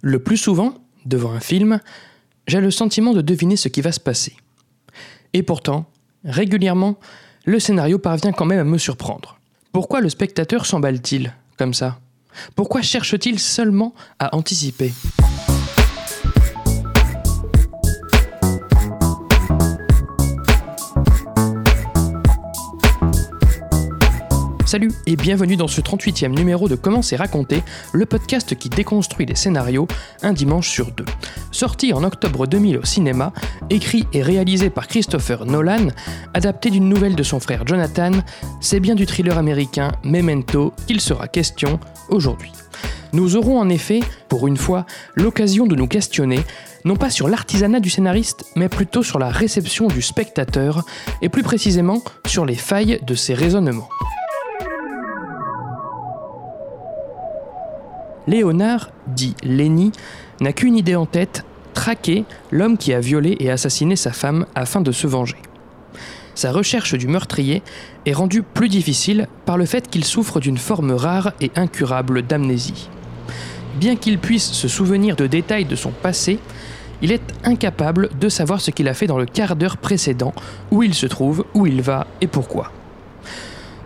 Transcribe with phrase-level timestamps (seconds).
[0.00, 0.74] Le plus souvent,
[1.06, 1.80] devant un film,
[2.46, 4.36] j'ai le sentiment de deviner ce qui va se passer.
[5.32, 5.86] Et pourtant,
[6.24, 6.98] régulièrement,
[7.44, 9.38] le scénario parvient quand même à me surprendre.
[9.72, 11.98] Pourquoi le spectateur s'emballe-t-il comme ça?
[12.54, 14.92] Pourquoi cherche-t-il seulement à anticiper?
[24.68, 27.62] Salut et bienvenue dans ce 38e numéro de Comment c'est raconté,
[27.94, 29.88] le podcast qui déconstruit les scénarios
[30.20, 31.06] un dimanche sur deux.
[31.52, 33.32] Sorti en octobre 2000 au cinéma,
[33.70, 35.88] écrit et réalisé par Christopher Nolan,
[36.34, 38.10] adapté d'une nouvelle de son frère Jonathan,
[38.60, 42.52] c'est bien du thriller américain Memento qu'il sera question aujourd'hui.
[43.14, 46.40] Nous aurons en effet, pour une fois, l'occasion de nous questionner
[46.84, 50.84] non pas sur l'artisanat du scénariste, mais plutôt sur la réception du spectateur,
[51.22, 53.88] et plus précisément sur les failles de ses raisonnements.
[58.28, 59.90] Léonard, dit Lenny,
[60.42, 64.82] n'a qu'une idée en tête, traquer l'homme qui a violé et assassiné sa femme afin
[64.82, 65.38] de se venger.
[66.34, 67.62] Sa recherche du meurtrier
[68.04, 72.90] est rendue plus difficile par le fait qu'il souffre d'une forme rare et incurable d'amnésie.
[73.80, 76.38] Bien qu'il puisse se souvenir de détails de son passé,
[77.00, 80.34] il est incapable de savoir ce qu'il a fait dans le quart d'heure précédent,
[80.70, 82.72] où il se trouve, où il va et pourquoi.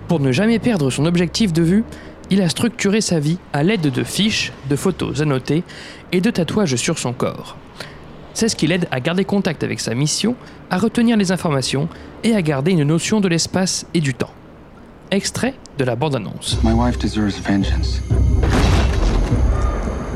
[0.08, 1.84] Pour ne jamais perdre son objectif de vue,
[2.32, 5.64] il a structuré sa vie à l'aide de fiches, de photos annotées
[6.12, 7.58] et de tatouages sur son corps.
[8.32, 10.34] C'est ce qui l'aide à garder contact avec sa mission,
[10.70, 11.90] à retenir les informations
[12.24, 14.30] et à garder une notion de l'espace et du temps.
[15.10, 16.58] Extrait de la bande-annonce.
[16.64, 18.00] My wife deserves vengeance.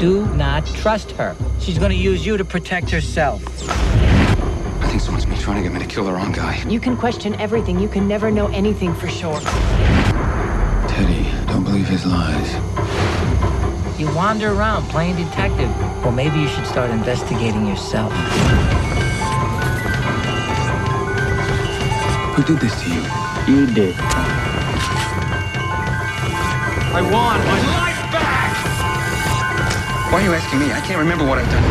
[0.00, 1.34] Do not trust her.
[1.60, 3.42] She's going to use you to protect herself.
[4.82, 6.62] I think someone's been trying to get me to kill the wrong guy.
[6.66, 7.78] You can question everything.
[7.78, 9.38] You can never know anything for sure.
[10.88, 12.54] Teddy, don't believe his lies.
[13.98, 15.70] You wander around playing detective.
[16.02, 18.12] Well, maybe you should start investigating yourself.
[22.34, 23.02] Who did this to you?
[23.48, 23.94] You did.
[26.92, 28.52] I want my life back!
[30.12, 30.72] Why are you asking me?
[30.72, 31.62] I can't remember what I've done.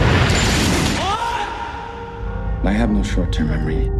[1.00, 2.68] What?
[2.68, 3.92] I have no short-term memory.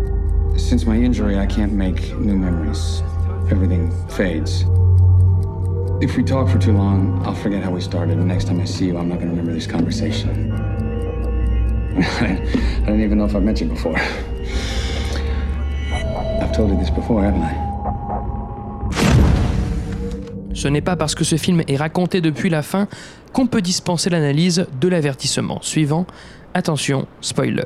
[0.58, 3.04] Since my injury, I can't make new memories.
[3.52, 4.66] Everything fades.
[6.02, 8.18] If we talk for too long, I'll forget how we started.
[8.18, 10.52] And next time I see you, I'm not going to remember this conversation.
[11.96, 13.98] I don't even know if I've met you before.
[16.42, 17.56] I've told you this before, haven't I?
[20.54, 22.90] Ce n'est pas parce que ce film est raconté depuis la fin
[23.32, 26.06] qu'on peut dispenser l'analyse de l'avertissement suivant.
[26.54, 27.64] Attention, spoiler.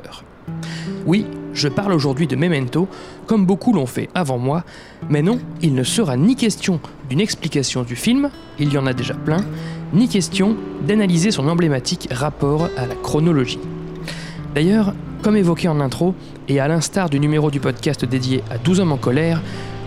[1.04, 2.88] Oui, je parle aujourd'hui de Memento,
[3.26, 4.64] comme beaucoup l'ont fait avant moi,
[5.08, 8.92] mais non, il ne sera ni question d'une explication du film, il y en a
[8.92, 9.44] déjà plein,
[9.92, 10.56] ni question
[10.86, 13.58] d'analyser son emblématique rapport à la chronologie.
[14.54, 16.14] D'ailleurs, comme évoqué en intro,
[16.48, 19.42] et à l'instar du numéro du podcast dédié à 12 hommes en colère,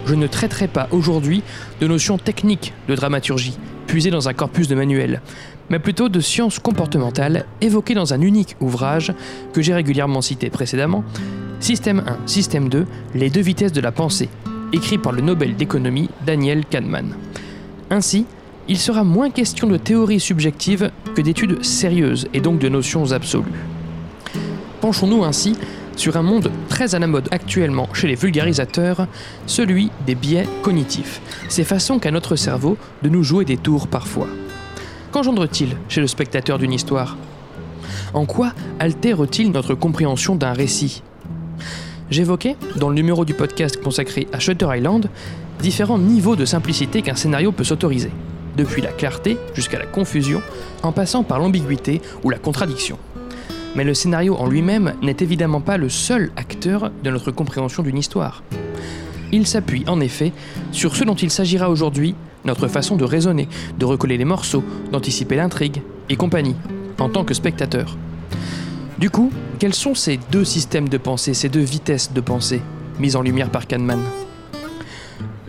[0.05, 1.43] je ne traiterai pas aujourd'hui
[1.79, 3.57] de notions techniques de dramaturgie,
[3.87, 5.21] puisées dans un corpus de manuels,
[5.69, 9.13] mais plutôt de sciences comportementales évoquées dans un unique ouvrage
[9.53, 11.05] que j'ai régulièrement cité précédemment,
[11.61, 12.85] Système 1, Système 2,
[13.15, 14.27] Les deux vitesses de la pensée,
[14.73, 17.15] écrit par le Nobel d'économie Daniel Kahneman.
[17.89, 18.25] Ainsi,
[18.67, 23.43] il sera moins question de théories subjectives que d'études sérieuses et donc de notions absolues.
[24.81, 25.55] Penchons-nous ainsi
[25.95, 29.07] sur un monde très à la mode actuellement chez les vulgarisateurs,
[29.45, 34.27] celui des biais cognitifs, ces façons qu'a notre cerveau de nous jouer des tours parfois.
[35.11, 37.17] Qu'engendre-t-il chez le spectateur d'une histoire?
[38.13, 41.03] En quoi altère-t-il notre compréhension d'un récit?
[42.09, 45.09] J'évoquais, dans le numéro du podcast consacré à Shutter Island,
[45.59, 48.11] différents niveaux de simplicité qu'un scénario peut s'autoriser,
[48.57, 50.41] depuis la clarté jusqu'à la confusion,
[50.83, 52.97] en passant par l'ambiguïté ou la contradiction.
[53.75, 57.97] Mais le scénario en lui-même n'est évidemment pas le seul acteur de notre compréhension d'une
[57.97, 58.43] histoire.
[59.31, 60.31] Il s'appuie en effet
[60.71, 62.13] sur ce dont il s'agira aujourd'hui,
[62.45, 63.47] notre façon de raisonner,
[63.79, 66.55] de recoller les morceaux, d'anticiper l'intrigue et compagnie,
[66.99, 67.97] en tant que spectateur.
[68.99, 69.31] Du coup,
[69.63, 72.61] quels sont ces deux systèmes de pensée, ces deux vitesses de pensée,
[72.99, 74.01] mises en lumière par Kahneman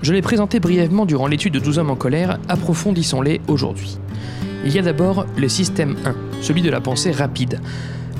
[0.02, 3.98] Je l'ai présenté brièvement durant l'étude de 12 hommes en colère, approfondissons-les aujourd'hui.
[4.64, 7.60] Il y a d'abord le système 1, celui de la pensée rapide,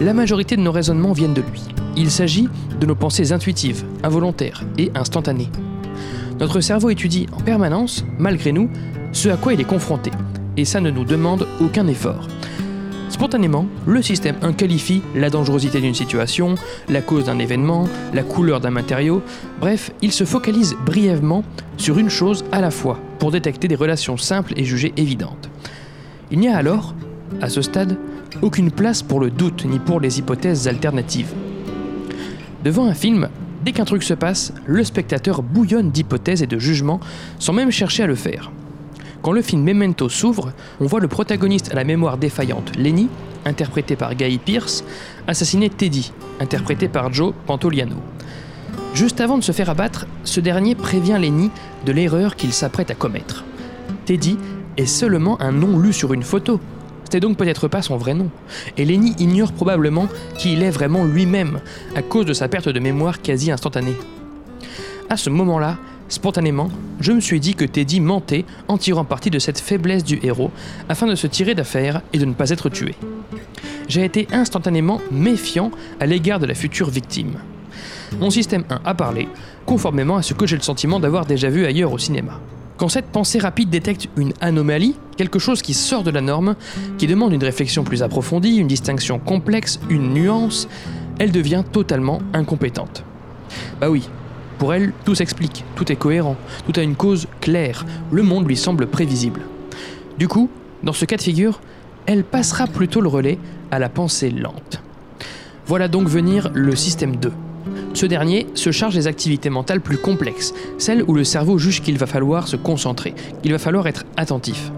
[0.01, 1.63] la majorité de nos raisonnements viennent de lui.
[1.97, 2.49] Il s'agit
[2.81, 5.51] de nos pensées intuitives, involontaires et instantanées.
[6.41, 8.69] Notre cerveau étudie en permanence, malgré nous,
[9.13, 10.11] ce à quoi il est confronté,
[10.57, 12.27] et ça ne nous demande aucun effort.
[13.15, 16.57] Spontanément, le système 1 qualifie la dangerosité d'une situation,
[16.89, 19.23] la cause d'un événement, la couleur d'un matériau,
[19.61, 21.45] bref, il se focalise brièvement
[21.77, 25.49] sur une chose à la fois pour détecter des relations simples et jugées évidentes.
[26.33, 26.97] Il n'y a alors,
[27.41, 27.99] à ce stade,
[28.43, 31.35] aucune place pour le doute ni pour les hypothèses alternatives.
[32.65, 33.29] Devant un film,
[33.65, 36.99] dès qu'un truc se passe, le spectateur bouillonne d'hypothèses et de jugements
[37.39, 38.51] sans même chercher à le faire.
[39.25, 43.09] Quand le film Memento s'ouvre, on voit le protagoniste à la mémoire défaillante, Lenny,
[43.47, 44.85] interprété par Guy Pierce,
[45.27, 47.97] assassiner Teddy, interprété par Joe Pantoliano.
[48.93, 51.51] Juste avant de se faire abattre, ce dernier prévient Lenny
[51.87, 53.45] de l'erreur qu'il s'apprête à commettre.
[54.05, 54.37] Teddy
[54.77, 56.61] est seulement un nom lu sur une photo.
[57.05, 58.29] C'était donc peut-être pas son vrai nom.
[58.77, 60.07] Et Lenny ignore probablement
[60.37, 61.61] qui il est vraiment lui-même,
[61.97, 63.97] à cause de sa perte de mémoire quasi instantanée.
[65.09, 65.79] À ce moment-là,
[66.09, 66.69] spontanément,
[67.01, 70.51] je me suis dit que Teddy mentait en tirant parti de cette faiblesse du héros
[70.89, 72.95] afin de se tirer d'affaire et de ne pas être tué.
[73.89, 75.71] J'ai été instantanément méfiant
[76.01, 77.39] à l'égard de la future victime.
[78.21, 79.29] Mon système 1 a parlé,
[79.67, 82.41] conformément à ce que j'ai le sentiment d'avoir déjà vu ailleurs au cinéma.
[82.77, 86.57] Quand cette pensée rapide détecte une anomalie, quelque chose qui sort de la norme,
[86.99, 90.69] qui demande une réflexion plus approfondie, une distinction complexe, une nuance,
[91.19, 93.05] elle devient totalement incompétente.
[93.81, 94.09] Bah oui,
[94.55, 96.37] pour elle, tout s'explique, tout est cohérent,
[96.67, 99.43] tout a une cause claire, le monde lui semble prévisible.
[100.19, 100.49] Du coup,
[100.83, 101.61] dans ce cas de figure,
[102.07, 103.39] elle passera plutôt le relais
[103.71, 104.83] à la pensée lente.
[105.67, 107.33] Voilà donc venir le système 2.
[107.95, 111.97] Ce dernier se charge des activités mentales plus complexes, celles où le cerveau juge qu'il
[111.97, 114.71] va falloir se concentrer, qu'il va falloir être attentif.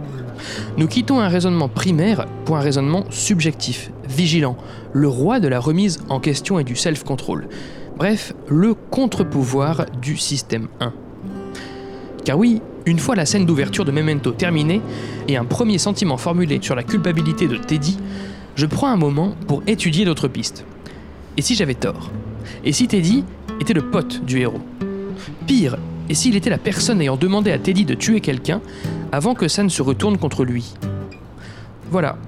[0.76, 4.56] Nous quittons un raisonnement primaire pour un raisonnement subjectif, vigilant,
[4.92, 7.48] le roi de la remise en question et du self-control.
[7.96, 10.92] Bref, le contre-pouvoir du système 1.
[12.26, 14.82] Car oui, une fois la scène d'ouverture de Memento terminée
[15.28, 17.96] et un premier sentiment formulé sur la culpabilité de Teddy,
[18.54, 20.66] je prends un moment pour étudier d'autres pistes.
[21.38, 22.10] Et si j'avais tort?
[22.64, 23.24] Et si Teddy
[23.60, 24.60] était le pote du héros?
[25.46, 25.78] Pire,
[26.10, 28.60] et s'il était la personne ayant demandé à Teddy de tuer quelqu'un
[29.10, 30.74] avant que ça ne se retourne contre lui?
[31.90, 32.18] Voilà,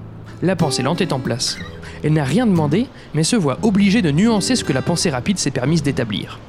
[0.41, 1.59] la pensée lente est en place.
[2.03, 5.37] Elle n'a rien demandé, mais se voit obligée de nuancer ce que la pensée rapide
[5.37, 6.39] s'est permise d'établir.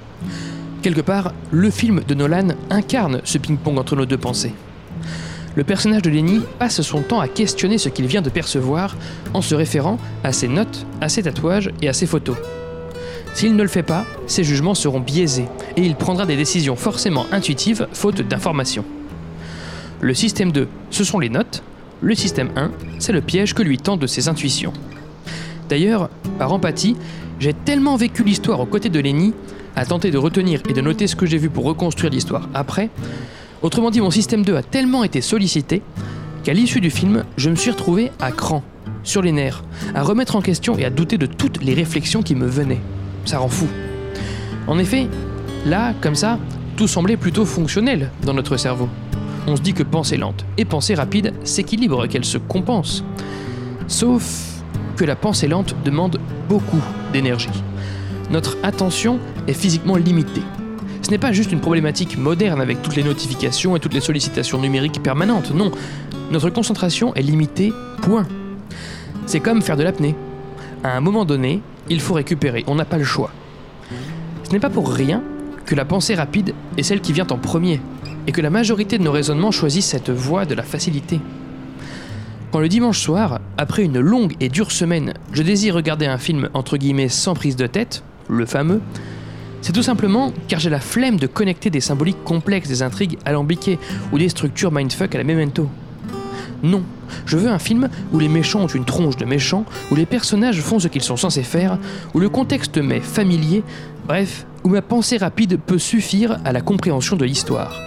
[0.83, 4.55] Quelque part, le film de Nolan incarne ce ping-pong entre nos deux pensées.
[5.57, 8.97] Le personnage de Lenny passe son temps à questionner ce qu'il vient de percevoir
[9.35, 12.37] en se référant à ses notes, à ses tatouages et à ses photos.
[13.35, 15.47] S'il ne le fait pas, ses jugements seront biaisés
[15.77, 18.85] et il prendra des décisions forcément intuitives faute d'informations.
[20.01, 21.63] Le système 2, ce sont les notes.
[22.01, 24.73] Le système 1, c'est le piège que lui tendent ses intuitions.
[25.71, 26.97] D'ailleurs, par empathie,
[27.39, 29.33] j'ai tellement vécu l'histoire aux côtés de Lenny,
[29.77, 32.91] à tenter de retenir et de noter ce que j'ai vu pour reconstruire l'histoire après.
[33.63, 35.81] Autrement dit, mon système 2 a tellement été sollicité
[36.43, 38.65] qu'à l'issue du film, je me suis retrouvé à cran,
[39.05, 39.63] sur les nerfs,
[39.95, 42.81] à remettre en question et à douter de toutes les réflexions qui me venaient.
[43.25, 43.69] Ça rend fou.
[44.67, 45.07] En effet,
[45.67, 46.41] là, comme ça,
[46.77, 48.89] tout semblait plutôt fonctionnel dans notre cerveau.
[49.47, 53.05] On se dit que pensée lente et pensée rapide s'équilibrent, qu'elles se compensent.
[53.87, 54.50] Sauf
[55.05, 56.83] la pensée lente demande beaucoup
[57.13, 57.49] d'énergie.
[58.31, 59.19] Notre attention
[59.49, 60.43] est physiquement limitée.
[61.03, 64.61] Ce n'est pas juste une problématique moderne avec toutes les notifications et toutes les sollicitations
[64.61, 65.73] numériques permanentes, non.
[66.31, 68.27] Notre concentration est limitée, point.
[69.27, 70.15] C'est comme faire de l'apnée.
[70.85, 73.33] À un moment donné, il faut récupérer, on n'a pas le choix.
[74.45, 75.23] Ce n'est pas pour rien
[75.67, 77.81] que la pensée rapide est celle qui vient en premier,
[78.27, 81.21] et que la majorité de nos raisonnements choisissent cette voie de la facilité.
[82.53, 86.49] Quand le dimanche soir, après une longue et dure semaine, je désire regarder un film
[86.53, 88.81] entre guillemets sans prise de tête, le fameux,
[89.63, 93.79] c'est tout simplement car j'ai la flemme de connecter des symboliques complexes, des intrigues alambiquées
[94.13, 95.69] ou des structures mindfuck à la memento.
[96.65, 96.83] Non,
[97.25, 100.61] je veux un film où les méchants ont une tronche de méchants, où les personnages
[100.61, 101.79] font ce qu'ils sont censés faire,
[102.15, 103.63] où le contexte m'est familier,
[104.09, 107.81] bref, où ma pensée rapide peut suffire à la compréhension de l'histoire.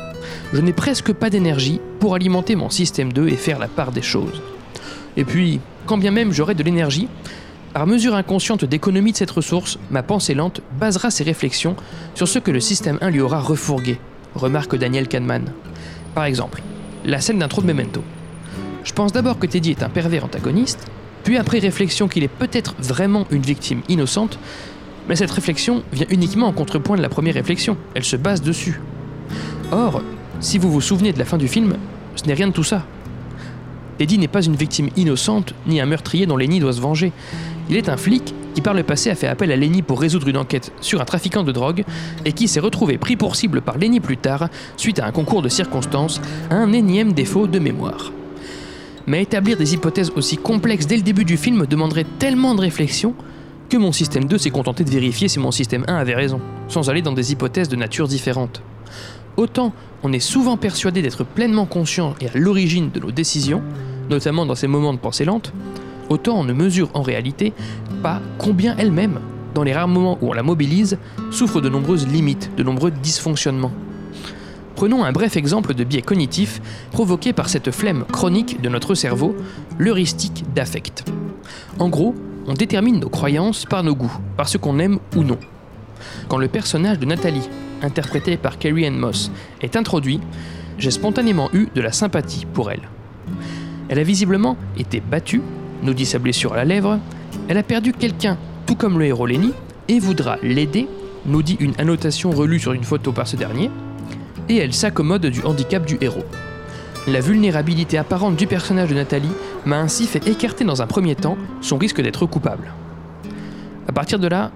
[0.53, 4.01] Je n'ai presque pas d'énergie pour alimenter mon système 2 et faire la part des
[4.01, 4.41] choses.
[5.17, 7.07] Et puis, quand bien même j'aurai de l'énergie,
[7.73, 11.75] par mesure inconsciente d'économie de cette ressource, ma pensée lente basera ses réflexions
[12.13, 13.99] sur ce que le système 1 lui aura refourgué,
[14.35, 15.45] remarque Daniel Kahneman.
[16.13, 16.61] Par exemple,
[17.03, 18.03] la scène d'intro de Memento.
[18.83, 20.85] Je pense d'abord que Teddy est un pervers antagoniste,
[21.23, 24.37] puis après réflexion qu'il est peut-être vraiment une victime innocente,
[25.07, 28.81] mais cette réflexion vient uniquement en contrepoint de la première réflexion, elle se base dessus.
[29.71, 30.03] Or,
[30.39, 31.77] si vous vous souvenez de la fin du film,
[32.15, 32.83] ce n'est rien de tout ça.
[33.99, 37.11] Eddie n'est pas une victime innocente, ni un meurtrier dont Lenny doit se venger.
[37.69, 40.27] Il est un flic qui par le passé a fait appel à Lenny pour résoudre
[40.27, 41.83] une enquête sur un trafiquant de drogue
[42.25, 45.41] et qui s'est retrouvé pris pour cible par Lenny plus tard, suite à un concours
[45.41, 48.11] de circonstances, un énième défaut de mémoire.
[49.07, 53.15] Mais établir des hypothèses aussi complexes dès le début du film demanderait tellement de réflexion
[53.69, 56.89] que mon système 2 s'est contenté de vérifier si mon système 1 avait raison, sans
[56.89, 58.61] aller dans des hypothèses de nature différente.
[59.35, 59.73] Autant
[60.03, 63.63] on est souvent persuadé d'être pleinement conscient et à l'origine de nos décisions,
[64.09, 65.53] notamment dans ces moments de pensée lente,
[66.09, 67.53] autant on ne mesure en réalité
[68.01, 69.19] pas combien elle-même,
[69.55, 70.97] dans les rares moments où on la mobilise,
[71.31, 73.71] souffre de nombreuses limites, de nombreux dysfonctionnements.
[74.75, 79.35] Prenons un bref exemple de biais cognitif provoqué par cette flemme chronique de notre cerveau,
[79.79, 81.05] l'heuristique d'affect.
[81.79, 82.13] En gros,
[82.47, 85.37] on détermine nos croyances par nos goûts, par ce qu'on aime ou non.
[86.27, 87.47] Quand le personnage de Nathalie,
[87.83, 90.19] interprété par Carrie Ann Moss, est introduit,
[90.77, 92.89] j'ai spontanément eu de la sympathie pour elle.
[93.89, 95.41] Elle a visiblement été battue,
[95.83, 96.99] nous dit sa blessure à la lèvre,
[97.47, 99.53] elle a perdu quelqu'un, tout comme le héros Lenny,
[99.87, 100.87] et voudra l'aider,
[101.25, 103.69] nous dit une annotation relue sur une photo par ce dernier,
[104.49, 106.25] et elle s'accommode du handicap du héros.
[107.07, 109.31] La vulnérabilité apparente du personnage de Nathalie
[109.65, 112.71] m'a ainsi fait écarter dans un premier temps son risque d'être coupable.
[113.87, 114.51] À partir de là,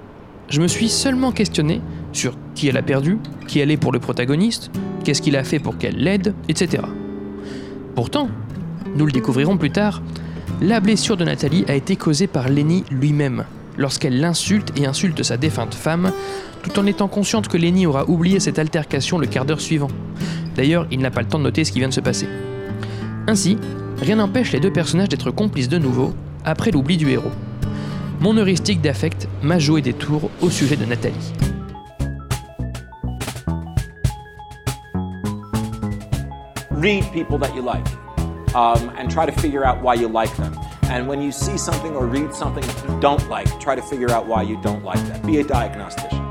[0.49, 1.81] je me suis seulement questionné
[2.13, 4.71] sur qui elle a perdu, qui elle est pour le protagoniste,
[5.03, 6.81] qu'est-ce qu'il a fait pour qu'elle l'aide, etc.
[7.93, 8.29] Pourtant,
[8.95, 10.01] nous le découvrirons plus tard,
[10.59, 13.45] la blessure de Nathalie a été causée par Lenny lui-même,
[13.77, 16.11] lorsqu'elle l'insulte et insulte sa défunte femme,
[16.63, 19.89] tout en étant consciente que Lenny aura oublié cette altercation le quart d'heure suivant.
[20.55, 22.27] D'ailleurs, il n'a pas le temps de noter ce qui vient de se passer.
[23.27, 23.59] Ainsi,
[24.01, 27.31] rien n'empêche les deux personnages d'être complices de nouveau, après l'oubli du héros.
[28.19, 31.33] Mon heuristique d'affect m'a joué des tours au sujet de Nathalie.
[36.77, 37.85] Read people that you like
[38.53, 40.53] um, and try to figure out why you like them.
[40.89, 44.27] And when you see something or read something you don't like, try to figure out
[44.27, 45.25] why you don't like that.
[45.25, 46.23] Be a diagnostician.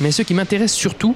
[0.00, 1.14] Mais ce qui m'intéresse surtout,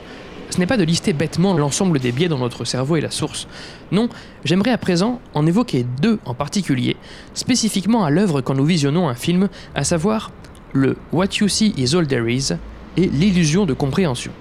[0.51, 3.49] ce n'est pas de lister bêtement l'ensemble des biais dans notre cerveau et la source.
[3.91, 4.09] Non,
[4.45, 6.97] j'aimerais à présent en évoquer deux en particulier,
[7.33, 10.31] spécifiquement à l'œuvre quand nous visionnons un film, à savoir
[10.73, 12.53] le What You See Is All There Is
[12.97, 14.33] et l'illusion de compréhension.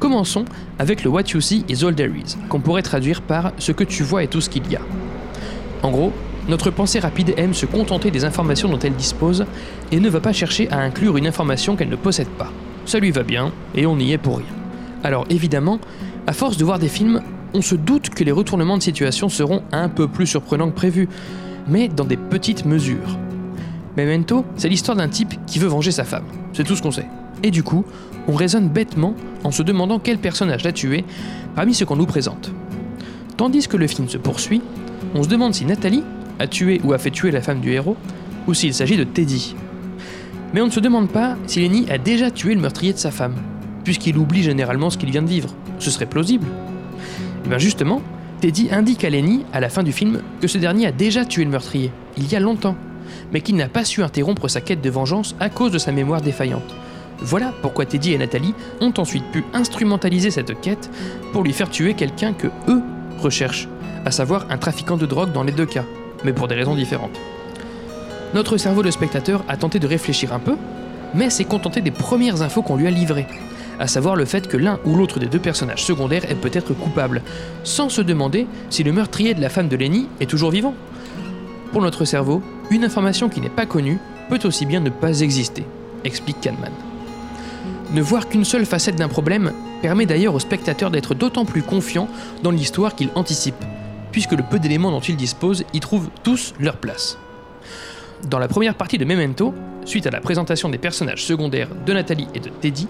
[0.00, 0.46] Commençons
[0.78, 3.84] avec le What You See Is All There Is, qu'on pourrait traduire par ce que
[3.84, 4.80] tu vois est tout ce qu'il y a.
[5.82, 6.10] En gros,
[6.48, 9.44] notre pensée rapide aime se contenter des informations dont elle dispose
[9.92, 12.50] et ne va pas chercher à inclure une information qu'elle ne possède pas.
[12.86, 14.46] Ça lui va bien et on y est pour rien.
[15.04, 15.78] Alors évidemment,
[16.26, 17.20] à force de voir des films,
[17.52, 21.10] on se doute que les retournements de situation seront un peu plus surprenants que prévu,
[21.68, 23.18] mais dans des petites mesures.
[23.98, 26.24] Memento, c'est l'histoire d'un type qui veut venger sa femme.
[26.54, 27.06] C'est tout ce qu'on sait.
[27.42, 27.84] Et du coup,
[28.28, 31.04] on raisonne bêtement en se demandant quel personnage l'a tué
[31.54, 32.52] parmi ceux qu'on nous présente.
[33.36, 34.60] Tandis que le film se poursuit,
[35.14, 36.04] on se demande si Nathalie
[36.38, 37.96] a tué ou a fait tuer la femme du héros,
[38.46, 39.54] ou s'il s'agit de Teddy.
[40.52, 43.10] Mais on ne se demande pas si Lenny a déjà tué le meurtrier de sa
[43.10, 43.34] femme,
[43.84, 45.54] puisqu'il oublie généralement ce qu'il vient de vivre.
[45.78, 46.46] Ce serait plausible.
[47.44, 48.02] Et bien justement,
[48.40, 51.44] Teddy indique à Lenny, à la fin du film, que ce dernier a déjà tué
[51.44, 52.76] le meurtrier, il y a longtemps,
[53.32, 56.22] mais qu'il n'a pas su interrompre sa quête de vengeance à cause de sa mémoire
[56.22, 56.74] défaillante.
[57.22, 60.90] Voilà pourquoi Teddy et Nathalie ont ensuite pu instrumentaliser cette quête
[61.32, 62.82] pour lui faire tuer quelqu'un que eux
[63.18, 63.68] recherchent,
[64.04, 65.84] à savoir un trafiquant de drogue dans les deux cas,
[66.24, 67.18] mais pour des raisons différentes.
[68.32, 70.56] Notre cerveau de spectateur a tenté de réfléchir un peu,
[71.14, 73.26] mais s'est contenté des premières infos qu'on lui a livrées,
[73.78, 77.22] à savoir le fait que l'un ou l'autre des deux personnages secondaires est peut-être coupable,
[77.64, 80.74] sans se demander si le meurtrier de la femme de Lenny est toujours vivant.
[81.72, 83.98] Pour notre cerveau, une information qui n'est pas connue
[84.28, 85.64] peut aussi bien ne pas exister,
[86.04, 86.89] explique Kahneman.
[87.92, 92.08] Ne voir qu'une seule facette d'un problème permet d'ailleurs au spectateur d'être d'autant plus confiant
[92.42, 93.64] dans l'histoire qu'il anticipe,
[94.12, 97.18] puisque le peu d'éléments dont il dispose y trouvent tous leur place.
[98.28, 99.54] Dans la première partie de Memento,
[99.84, 102.86] suite à la présentation des personnages secondaires de Nathalie et de Teddy,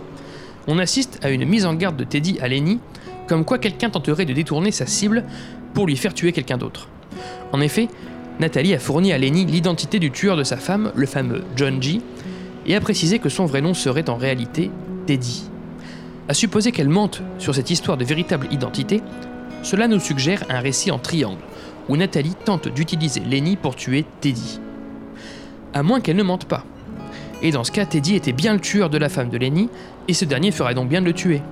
[0.66, 2.78] on assiste à une mise en garde de Teddy à Lenny,
[3.26, 5.24] comme quoi quelqu'un tenterait de détourner sa cible
[5.72, 6.88] pour lui faire tuer quelqu'un d'autre.
[7.52, 7.88] En effet,
[8.38, 12.02] Nathalie a fourni à Lenny l'identité du tueur de sa femme, le fameux John G,
[12.66, 14.70] et a précisé que son vrai nom serait en réalité
[15.06, 15.44] Teddy.
[16.28, 19.02] À supposer qu'elle mente sur cette histoire de véritable identité,
[19.62, 21.42] cela nous suggère un récit en triangle,
[21.88, 24.60] où Nathalie tente d'utiliser Lenny pour tuer Teddy.
[25.74, 26.64] À moins qu'elle ne mente pas.
[27.42, 29.68] Et dans ce cas, Teddy était bien le tueur de la femme de Lenny,
[30.08, 31.42] et ce dernier ferait donc bien de le tuer.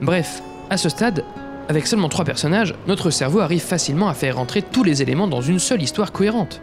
[0.00, 1.24] Bref, à ce stade,
[1.68, 5.40] avec seulement trois personnages, notre cerveau arrive facilement à faire rentrer tous les éléments dans
[5.40, 6.60] une seule histoire cohérente.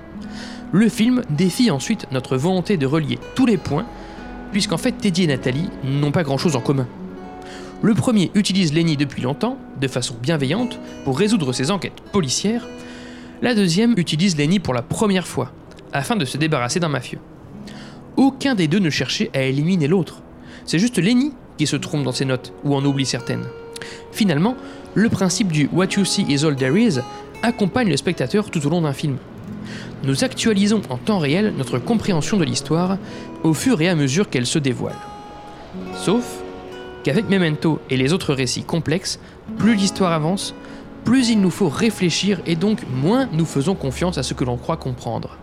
[0.72, 3.86] Le film défie ensuite notre volonté de relier tous les points,
[4.52, 6.88] puisqu'en fait Teddy et Nathalie n'ont pas grand-chose en commun.
[7.82, 12.68] Le premier utilise Lenny depuis longtemps, de façon bienveillante, pour résoudre ses enquêtes policières.
[13.42, 15.52] La deuxième utilise Lenny pour la première fois,
[15.94, 17.20] afin de se débarrasser d'un mafieux.
[18.16, 20.24] Aucun des deux ne cherchait à éliminer l'autre.
[20.66, 23.46] C'est juste Lenny qui se trompe dans ses notes ou en oublie certaines.
[24.12, 24.56] Finalement,
[24.96, 27.00] le principe du What you see is all there is
[27.44, 29.18] accompagne le spectateur tout au long d'un film.
[30.04, 32.98] Nous actualisons en temps réel notre compréhension de l'histoire
[33.44, 34.96] au fur et à mesure qu'elle se dévoile.
[35.96, 36.44] Sauf
[37.04, 39.20] qu'avec Memento et les autres récits complexes,
[39.58, 40.54] plus l'histoire avance,
[41.04, 44.58] plus il nous faut réfléchir et donc moins nous faisons confiance à ce que l'on
[44.58, 45.38] croit comprendre.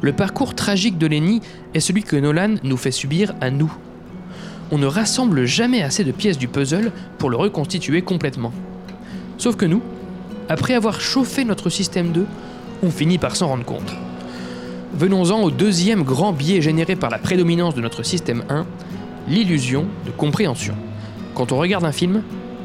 [0.00, 1.40] Le parcours tragique de Lenny
[1.74, 3.72] est celui que Nolan nous fait subir à nous.
[4.72, 8.52] On ne rassemble jamais assez de pièces du puzzle pour le reconstituer complètement.
[9.38, 9.82] Sauf que nous,
[10.48, 12.26] après avoir chauffé notre système 2,
[12.82, 13.94] on finit par s'en rendre compte.
[14.94, 18.66] Venons-en au deuxième grand biais généré par la prédominance de notre système 1,
[19.28, 20.74] l'illusion de compréhension.
[21.34, 22.22] Quand on regarde un film,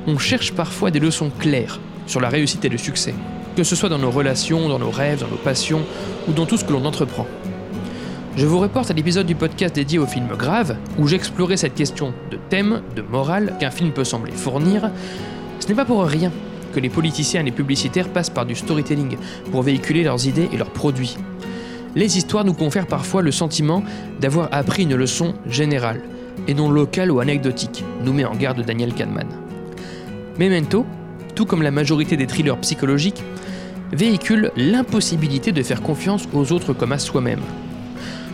[0.08, 3.14] on cherche parfois des leçons claires sur la réussite et le succès,
[3.56, 5.82] que ce soit dans nos relations, dans nos rêves, dans nos passions
[6.28, 7.28] ou dans tout ce que l'on entreprend.
[8.38, 12.14] Je vous reporte à l'épisode du podcast dédié au film Grave, où j'explorais cette question
[12.32, 14.90] de thème, de morale qu'un film peut sembler fournir.
[15.60, 16.32] Ce n'est pas pour rien
[16.76, 19.16] que les politiciens et les publicitaires passent par du storytelling
[19.50, 21.16] pour véhiculer leurs idées et leurs produits.
[21.96, 23.82] Les histoires nous confèrent parfois le sentiment
[24.20, 26.02] d'avoir appris une leçon générale,
[26.50, 29.28] et non locale ou anecdotique, nous met en garde Daniel Kahneman.
[30.38, 30.86] Memento,
[31.34, 33.24] tout comme la majorité des thrillers psychologiques,
[33.94, 37.42] véhicule l'impossibilité de faire confiance aux autres comme à soi-même.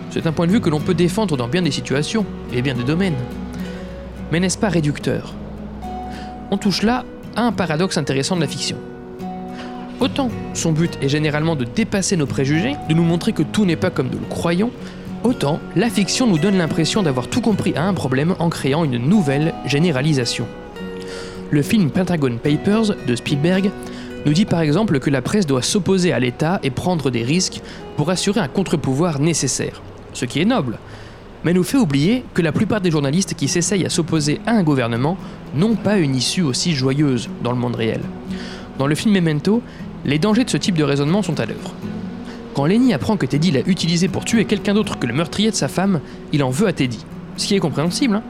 [0.10, 2.74] C'est un point de vue que l'on peut défendre dans bien des situations et bien
[2.74, 3.21] des domaines.
[4.31, 5.36] Mais n'est-ce pas réducteur?
[6.50, 8.77] On touche là à un paradoxe intéressant de la fiction.
[10.00, 13.75] Autant son but est généralement de dépasser nos préjugés, de nous montrer que tout n'est
[13.75, 14.71] pas comme nous le croyons,
[15.23, 18.97] autant la fiction nous donne l'impression d'avoir tout compris à un problème en créant une
[18.97, 20.47] nouvelle généralisation.
[21.51, 23.69] Le film Pentagon Papers de Spielberg
[24.25, 27.61] nous dit par exemple que la presse doit s'opposer à l'État et prendre des risques
[27.95, 29.81] pour assurer un contre-pouvoir nécessaire,
[30.13, 30.79] ce qui est noble,
[31.43, 34.63] mais nous fait oublier que la plupart des journalistes qui s'essayent à s'opposer à un
[34.63, 35.17] gouvernement
[35.55, 38.01] n'ont pas une issue aussi joyeuse dans le monde réel.
[38.77, 39.62] Dans le film Memento,
[40.05, 41.74] les dangers de ce type de raisonnement sont à l'œuvre.
[42.53, 45.55] Quand Lenny apprend que Teddy l'a utilisé pour tuer quelqu'un d'autre que le meurtrier de
[45.55, 46.01] sa femme,
[46.33, 47.05] il en veut à Teddy.
[47.38, 48.24] Ce qui est compréhensible, hein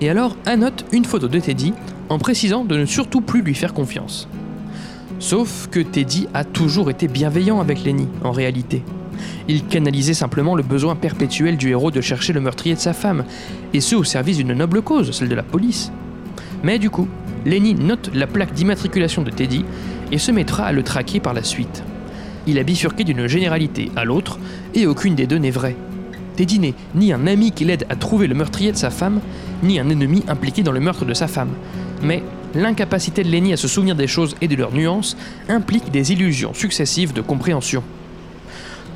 [0.00, 1.72] Et alors annote une photo de Teddy
[2.08, 4.28] en précisant de ne surtout plus lui faire confiance.
[5.20, 8.82] Sauf que Teddy a toujours été bienveillant avec Lenny, en réalité.
[9.48, 13.24] Il canalisait simplement le besoin perpétuel du héros de chercher le meurtrier de sa femme,
[13.74, 15.92] et ce au service d'une noble cause, celle de la police.
[16.62, 17.08] Mais du coup,
[17.46, 19.64] Lenny note la plaque d'immatriculation de Teddy
[20.12, 21.82] et se mettra à le traquer par la suite.
[22.46, 24.38] Il a bifurqué d'une généralité à l'autre,
[24.74, 25.76] et aucune des deux n'est vraie.
[26.36, 29.20] Teddy n'est ni un ami qui l'aide à trouver le meurtrier de sa femme,
[29.62, 31.50] ni un ennemi impliqué dans le meurtre de sa femme.
[32.02, 32.22] Mais
[32.54, 35.16] l'incapacité de Lenny à se souvenir des choses et de leurs nuances
[35.48, 37.82] implique des illusions successives de compréhension.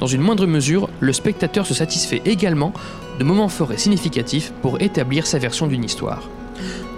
[0.05, 2.75] Dans une moindre mesure, le spectateur se satisfait également
[3.19, 6.29] de moments forts et significatifs pour établir sa version d'une histoire.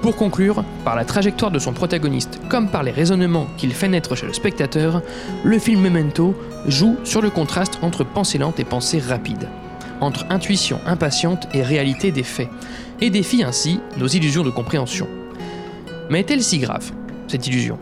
[0.03, 4.17] Pour conclure, par la trajectoire de son protagoniste comme par les raisonnements qu'il fait naître
[4.17, 5.03] chez le spectateur,
[5.45, 6.35] le film Memento
[6.67, 9.49] joue sur le contraste entre pensée lente et pensée rapide,
[10.01, 12.49] entre intuition impatiente et réalité des faits,
[13.01, 15.07] et défie ainsi nos illusions de compréhension.
[16.11, 16.91] Mais est-elle si grave,
[17.29, 17.79] cette illusion?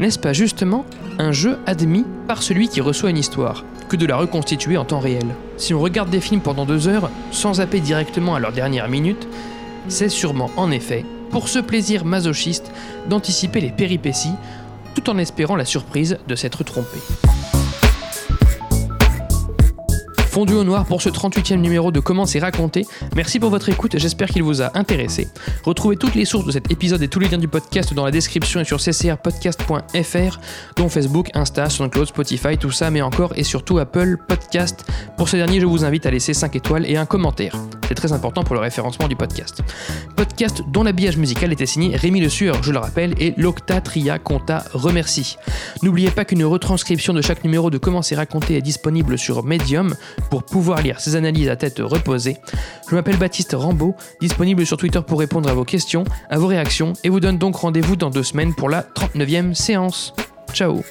[0.00, 0.86] N'est-ce pas justement
[1.18, 4.98] un jeu admis par celui qui reçoit une histoire, que de la reconstituer en temps
[4.98, 5.26] réel?
[5.58, 9.28] Si on regarde des films pendant deux heures, sans zapper directement à leur dernière minute,
[9.88, 12.72] c'est sûrement en effet pour ce plaisir masochiste
[13.10, 14.32] d'anticiper les péripéties
[14.94, 16.98] tout en espérant la surprise de s'être trompé.
[20.30, 22.86] Fondu au noir pour ce 38e numéro de Comment c'est raconté.
[23.16, 25.26] Merci pour votre écoute, j'espère qu'il vous a intéressé.
[25.64, 28.12] Retrouvez toutes les sources de cet épisode et tous les liens du podcast dans la
[28.12, 30.40] description et sur ccrpodcast.fr,
[30.76, 34.86] dont Facebook, Insta, SoundCloud, Spotify, tout ça, mais encore et surtout Apple Podcast.
[35.16, 37.56] Pour ce dernier, je vous invite à laisser 5 étoiles et un commentaire.
[37.90, 39.62] C'est très important pour le référencement du podcast.
[40.14, 44.20] Podcast dont l'habillage musical était signé Rémi Le Sueur, je le rappelle, et l'Octa Tria
[44.20, 45.38] Conta remercie.
[45.82, 49.96] N'oubliez pas qu'une retranscription de chaque numéro de Comment c'est raconté est disponible sur Medium
[50.30, 52.36] pour pouvoir lire ces analyses à tête reposée.
[52.88, 56.92] Je m'appelle Baptiste Rambaud, disponible sur Twitter pour répondre à vos questions, à vos réactions,
[57.02, 60.14] et vous donne donc rendez-vous dans deux semaines pour la 39e séance.
[60.52, 60.84] Ciao